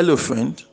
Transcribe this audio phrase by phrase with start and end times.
[0.00, 0.64] Hello, friend.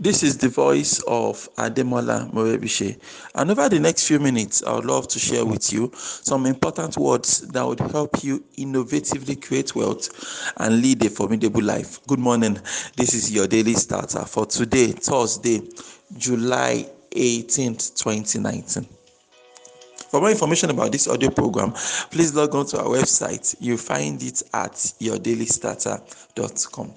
[0.00, 3.00] This is the voice of Ademola Morebise.
[3.36, 6.96] And over the next few minutes, I would love to share with you some important
[6.96, 10.08] words that would help you innovatively create wealth
[10.56, 12.04] and lead a formidable life.
[12.08, 12.58] Good morning.
[12.96, 15.62] This is your daily starter for today, Thursday,
[16.16, 18.97] July 18th, 2019.
[20.08, 21.72] For more information about this audio program,
[22.10, 23.54] please log on to our website.
[23.60, 26.94] You'll find it at yourdailystarter.com.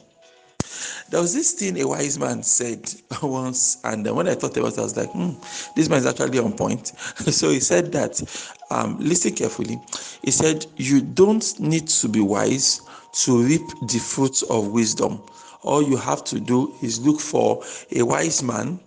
[1.09, 2.89] There was this thing a wise man said
[3.21, 5.31] once, and when I thought about it, I was like, hmm,
[5.75, 6.87] this man is actually on point.
[6.87, 8.21] so he said that,
[8.69, 9.77] um, listen carefully.
[10.23, 12.79] He said, You don't need to be wise
[13.23, 15.21] to reap the fruits of wisdom.
[15.63, 17.61] All you have to do is look for
[17.93, 18.79] a wise man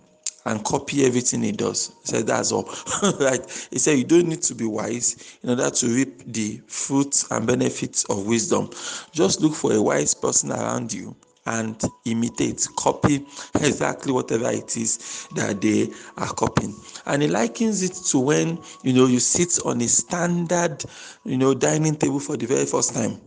[0.45, 1.91] and copy everything he does.
[2.01, 2.63] He said that's all.
[3.19, 3.67] right.
[3.71, 7.47] He said you don't need to be wise in order to reap the fruits and
[7.47, 8.69] benefits of wisdom.
[9.11, 11.15] Just look for a wise person around you
[11.47, 16.75] and imitate, copy exactly whatever it is that they are copying.
[17.05, 20.83] And he likens it to when you know you sit on a standard,
[21.23, 23.19] you know, dining table for the very first time.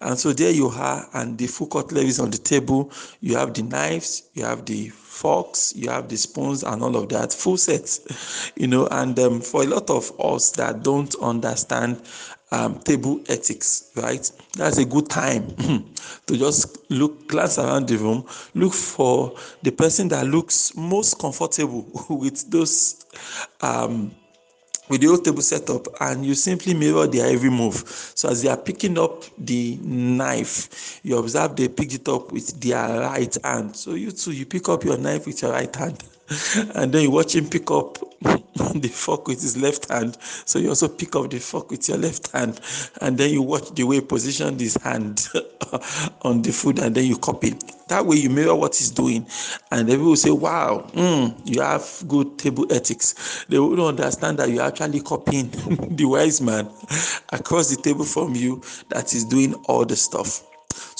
[0.00, 2.92] And so there you are, and the full cutlery is on the table.
[3.20, 4.92] You have the knives, you have the
[5.22, 8.88] forks, you have the spoons, and all of that, full sets, you know.
[8.90, 12.02] And um, for a lot of us that don't understand
[12.50, 14.30] um, table ethics, right?
[14.56, 15.46] That's a good time
[16.26, 21.86] to just look, glance around the room, look for the person that looks most comfortable
[22.10, 23.06] with those.
[23.60, 24.14] Um,
[24.88, 27.76] with the old table setup and you simply mirror their every move.
[28.14, 32.60] So as they are picking up the knife, you observe they pick it up with
[32.60, 33.76] their right hand.
[33.76, 36.02] So you too, you pick up your knife with your right hand.
[36.74, 37.98] And then you watch him pick up
[38.74, 40.18] the fork with his left hand.
[40.44, 42.60] So you also pick up the fork with your left hand.
[43.00, 45.28] And then you watch the way he positioned his hand
[46.22, 47.54] on the food and then you copy.
[47.88, 49.26] That way you mirror what he's doing.
[49.70, 53.44] And they will say, Wow, mm, you have good table ethics.
[53.48, 55.50] They will understand that you're actually copying
[55.90, 56.68] the wise man
[57.30, 60.42] across the table from you that is doing all the stuff.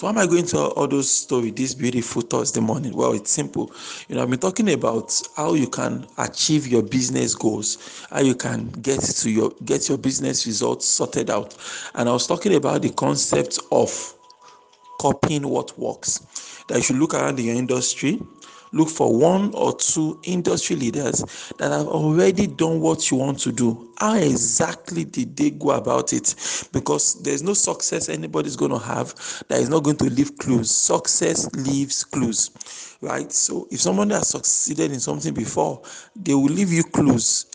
[0.03, 2.93] So why am I going to all those stories, this beautiful Thursday morning?
[2.93, 3.71] Well, it's simple.
[4.09, 8.35] You know, I've been talking about how you can achieve your business goals, how you
[8.35, 11.57] can get to your get your business results sorted out.
[11.95, 14.17] And I was talking about the concept of
[14.99, 16.19] copying what works.
[16.67, 18.21] That you should look around in your industry,
[18.73, 21.25] look for one or two industry leaders
[21.59, 23.93] that have already done what you want to do.
[23.99, 26.35] How exactly did they go about it?
[26.73, 29.15] Because there's no success anybody's going to have
[29.49, 30.71] that is not going to leave clues.
[30.71, 33.31] Success leaves clues, right?
[33.33, 35.83] So if someone has succeeded in something before,
[36.17, 37.47] they will leave you clues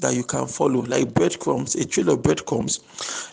[0.00, 2.80] that you can follow, like breadcrumbs, a trail of breadcrumbs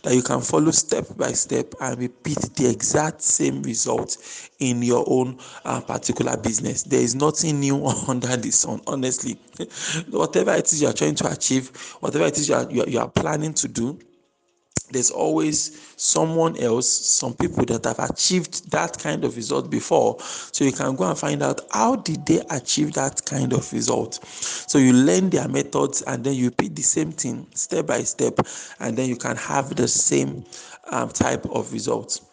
[0.04, 4.18] that you can follow step by step and repeat the exact same result
[4.60, 6.84] in your own uh, particular business.
[6.84, 9.38] There is nothing new under the sun, honestly.
[10.10, 11.70] whatever it is you are trying to achieve,
[12.00, 13.98] whatever it is you are, you are, you are planning to do,
[14.92, 20.18] there's always someone else, some people that have achieved that kind of result before.
[20.22, 24.24] So you can go and find out how did they achieve that kind of result.
[24.25, 28.40] So you learn their methods and then you repeat the same thing step by step,
[28.80, 30.46] and then you can have the same
[30.92, 32.27] um, type of results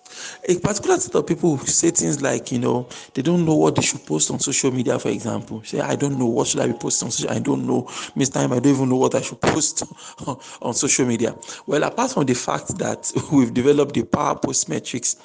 [0.48, 3.76] a particular set of people who say things like, you know, they don't know what
[3.76, 5.62] they should post on social media, for example.
[5.64, 7.88] Say, I don't know what should I be posting on social I don't know.
[8.14, 9.82] Miss Time, I don't even know what I should post
[10.62, 11.36] on social media.
[11.66, 15.16] Well, apart from the fact that we've developed the power post metrics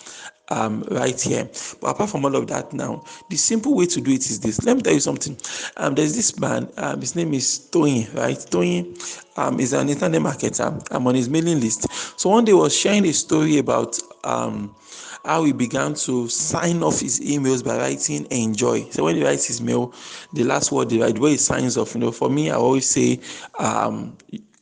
[0.50, 1.50] um, right here.
[1.82, 4.64] But apart from all of that, now the simple way to do it is this.
[4.64, 5.38] Let me tell you something.
[5.78, 6.70] Um, there's this man.
[6.78, 8.14] Um, his name is Toyin.
[8.16, 8.96] Right, Toyin
[9.38, 10.86] um, is an internet marketer.
[10.92, 11.88] I'm on his mailing list.
[12.20, 14.76] So one day was sharing a story about um
[15.26, 18.84] how he began to sign off his emails by writing enjoy.
[18.90, 19.94] So when he writes his mail,
[20.34, 23.20] the last word the way he signs off, you know, for me, I always say,
[23.60, 24.18] um,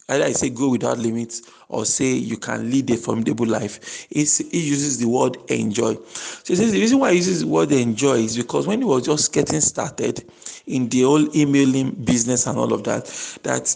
[0.09, 4.07] I say go without limits or say you can lead a formidable life.
[4.09, 5.95] It's, uses the word enjoy.
[5.95, 8.85] So he says the reason why he uses the word enjoy is because when he
[8.85, 10.29] was just getting started
[10.65, 13.05] in the whole emailing business and all of that,
[13.43, 13.75] that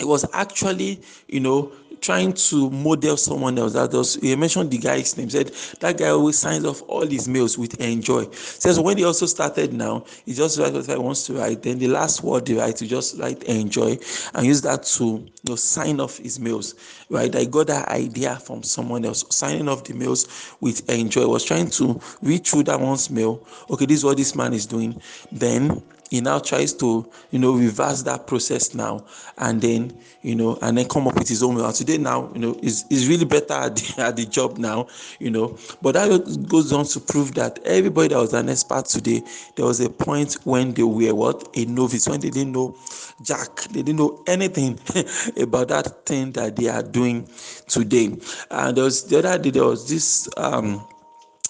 [0.00, 1.72] it was actually, you know,
[2.02, 3.72] trying to model someone else.
[3.72, 5.30] That was he mentioned the guy's name.
[5.30, 8.28] Said that guy always signs off all his mails with enjoy.
[8.32, 11.62] Says when he also started now, he just writes what he wants to write.
[11.62, 13.98] Then the last word he writes, he just write enjoy
[14.34, 16.74] and use that to you know sign off his mails.
[17.08, 17.34] Right?
[17.34, 19.24] I got that idea from someone else.
[19.34, 21.22] Signing off the mails with enjoy.
[21.22, 23.46] I was trying to read through that one's mail.
[23.70, 25.00] Okay, this is what this man is doing.
[25.30, 25.82] Then
[26.12, 29.02] he now tries to you know reverse that process now
[29.38, 31.64] and then you know and then come up with his own way.
[31.64, 34.88] And today now you know is is really better at the, at the job now
[35.20, 35.56] you know.
[35.80, 39.22] But that goes on to prove that everybody that was an expert today
[39.56, 41.48] there was a point when they were what?
[41.56, 42.76] A novice when they didn't know
[43.22, 43.62] jack.
[43.70, 44.78] They didn't know anything
[45.40, 47.26] about that thing that they are doing
[47.68, 48.14] today.
[48.50, 50.86] And there was the other day there was this um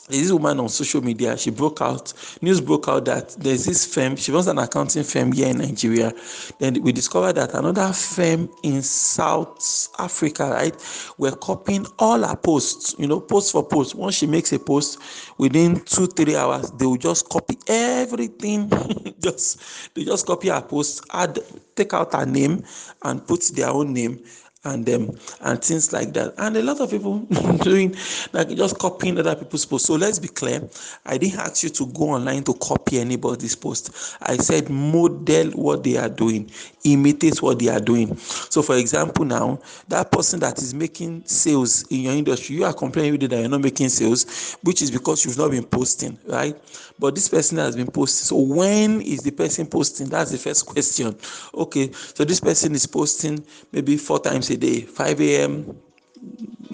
[0.08, 2.12] this woman on social media she broke out
[2.42, 6.12] news broke out that there's this firm she runs an accounting firm here in nigeria.
[6.58, 12.94] Then we discovered that another firm in south africa right were copying all her posts
[12.98, 13.94] you know post for post.
[13.94, 14.98] Once she makes a post
[15.38, 18.70] within two three hours they will just copy everything.
[19.22, 21.38] Just they just copy her post add
[21.76, 22.64] take out her name
[23.04, 24.20] and put their own name
[24.64, 26.34] and um, and things like that.
[26.38, 27.18] And a lot of people
[27.62, 27.94] doing
[28.32, 29.88] like just copying other people's posts.
[29.88, 30.68] So let's be clear.
[31.04, 34.16] I didn't ask you to go online to copy anybody's post.
[34.22, 36.50] I said model what they are doing,
[36.84, 38.16] imitate what they are doing.
[38.16, 42.74] So for example, now that person that is making sales in your industry, you are
[42.74, 46.18] complaining with it that you're not making sales, which is because you've not been posting,
[46.26, 46.56] right?
[46.98, 48.26] But this person has been posting.
[48.26, 50.08] So when is the person posting?
[50.08, 51.16] That's the first question.
[51.54, 55.82] Okay, so this person is posting maybe four times a day 5 a.m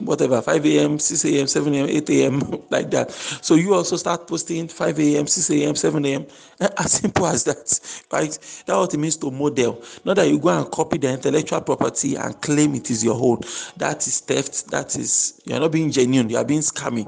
[0.00, 2.40] whatever 5 a.m 6 a.m 7 a.m 8 a.m
[2.70, 3.10] like that.
[3.10, 6.26] So you also start posting 5 a.m 6 a.m 7 a.m
[6.60, 7.56] as simple as that
[8.12, 8.30] right?
[8.30, 9.82] That's what it means to model.
[10.04, 13.40] Not that you go and copy the intellectual property and claim it is your own.
[13.76, 14.70] That is theft.
[14.70, 16.30] That is you're not being genuine.
[16.30, 17.06] You are being scammy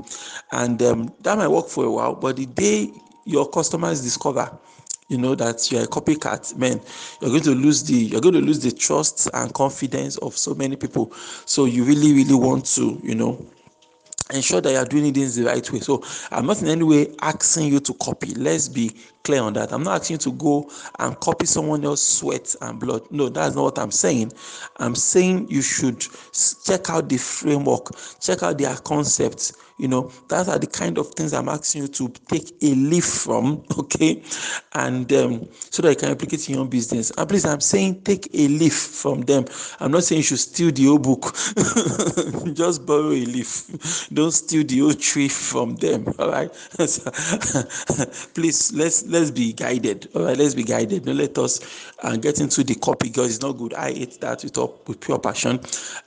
[0.52, 2.90] and um, that might work for a while but the day
[3.24, 4.50] your customers discover
[5.10, 6.80] you know that you're a copycat man.
[7.20, 10.54] You're going to lose the you're going to lose the trust and confidence of so
[10.54, 11.12] many people.
[11.44, 13.44] So you really really want to you know
[14.32, 15.80] ensure that you are doing things the right way.
[15.80, 18.34] So i'm not in any way asking you to copy.
[18.34, 18.92] Let's be
[19.24, 19.72] clear on that.
[19.72, 20.70] I'm not asking you to go
[21.00, 23.02] and copy someone else's sweat and blood.
[23.10, 24.32] No that's not what i'm saying.
[24.76, 26.06] I'm saying you should
[26.64, 27.90] check out the framework.
[28.20, 31.88] Check out their concepts you know that are the kind of things i'm asking you
[31.88, 34.22] to take a leaf from okay?
[34.74, 37.10] And um, so that you can replicate in your business.
[37.16, 39.44] And please i'm saying take a leaf from them.
[39.80, 41.34] I'm not saying you should steal the whole book.
[42.54, 44.08] Just borrow a leaf.
[44.12, 46.50] Don't steal the whole tree from them all right?
[48.34, 50.36] Please let's let's be guided all right?
[50.36, 51.04] Let's be guided.
[51.04, 51.60] Don't let us
[52.02, 53.74] uh, get into the copy because it's not good.
[53.74, 55.60] I hate that with, all, with pure passion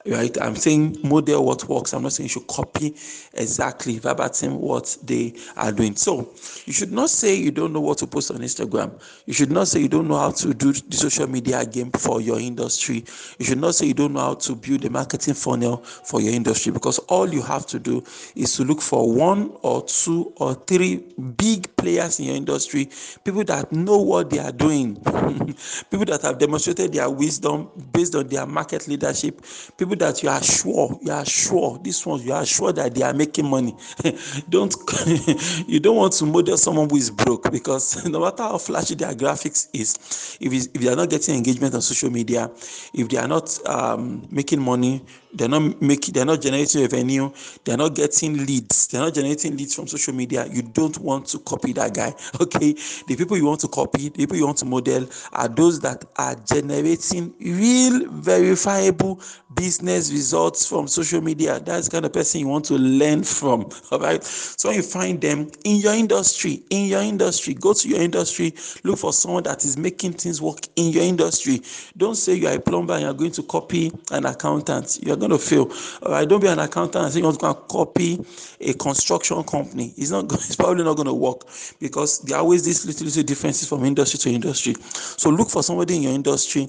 [0.05, 0.35] right?
[0.41, 1.93] I'm saying model what works.
[1.93, 2.95] I'm not saying you should copy
[3.33, 5.95] exactly exactly verbatim what they are doing.
[5.95, 6.33] So
[6.65, 8.91] you should not say you don't know what to post on Instagram.
[9.25, 12.19] You should not say you don't know how to do the social media game for
[12.19, 13.05] your industry.
[13.39, 16.33] You should not say you don't know how to build a marketing funnel for your
[16.33, 18.03] industry because all you have to do
[18.35, 20.97] is to look for one or two or three
[21.37, 22.89] big players in your industry,
[23.23, 24.95] people that know what they are doing,
[25.89, 29.41] people that have demonstrated their wisdom based on their market leadership,
[29.77, 33.03] people that you are sure, you are sure, these ones, you are sure that they
[33.03, 33.75] are making money.
[34.49, 34.75] don't
[35.67, 39.13] you don't want to model someone who is broke because no matter how flashy their
[39.13, 42.49] graphics is, if, if they are not getting engagement on social media,
[42.93, 45.03] if they are not um, making money,
[45.33, 47.31] they're not making, they're not generating revenue,
[47.63, 50.45] they're not getting leads, they're not generating leads from social media.
[50.51, 52.13] You don't want to copy that guy.
[52.39, 52.73] Okay,
[53.07, 56.05] the people you want to copy, the people you want to model are those that
[56.17, 59.19] are generating real, verifiable
[59.55, 61.59] business results from social media.
[61.59, 63.69] That's the kind of person you want to learn from.
[63.91, 64.23] All right.
[64.23, 68.99] So you find them in your industry, in your industry, go to your industry, look
[68.99, 71.61] for someone that is making things work in your industry.
[71.97, 74.99] Don't say you are a plumber and you're going to copy an accountant.
[75.01, 75.71] You're going to fail.
[76.03, 76.27] All right.
[76.27, 78.19] Don't be an accountant and say you're going to copy
[78.61, 79.93] a construction company.
[79.97, 80.31] It's not.
[80.53, 81.47] It's probably not going to work
[81.79, 84.75] because there are always these little little differences from industry to industry.
[84.83, 86.67] So look for somebody in your industry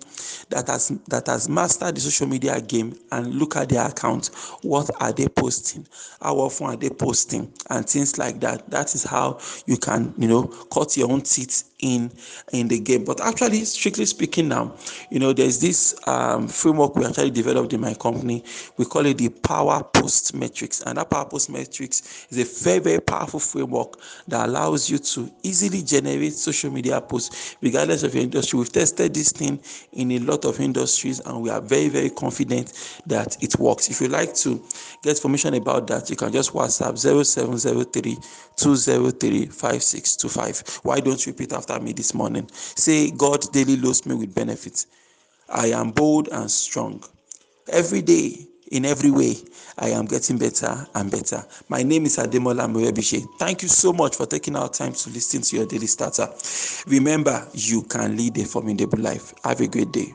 [0.51, 4.31] that has that has mastered the social media game and look at their account.
[4.63, 5.87] What are they posting?
[6.21, 7.53] How often are they posting?
[7.71, 8.71] And things like that.
[8.71, 12.11] That is how you can, you know, cut your own teeth in
[12.53, 13.05] in the game.
[13.05, 14.75] But actually, strictly speaking, now,
[15.11, 18.43] you know, there's this um, framework we actually developed in my company.
[18.79, 22.79] We call it the Power Post Metrics, and that Power Post Metrics is a very
[22.79, 28.25] very powerful framework that allows you to easily generate social media posts, regardless of your
[28.25, 28.59] industry.
[28.59, 29.61] We've tested this thing
[29.93, 32.73] in a lot of industries, and we are very very confident
[33.07, 33.91] that it works.
[33.91, 34.63] If you like to
[35.03, 38.17] get information about that, you can just WhatsApp 0703
[38.57, 40.81] 203 5625.
[40.83, 41.74] Why don't you repeat after?
[41.81, 42.49] Me this morning.
[42.53, 44.87] Say, God daily loads me with benefits.
[45.49, 47.03] I am bold and strong.
[47.69, 49.37] Every day in every way,
[49.79, 51.45] I am getting better and better.
[51.69, 53.25] My name is Ademola Morebise.
[53.39, 56.29] Thank you so much for taking our time to listen to your daily starter.
[56.87, 59.35] Remember, you can lead a formidable life.
[59.45, 60.13] Have a great day.